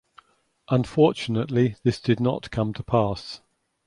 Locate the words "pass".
2.81-3.39